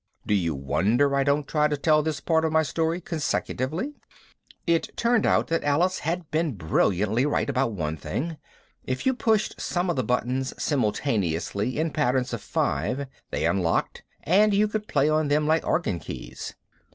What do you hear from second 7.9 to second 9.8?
thing: if you pushed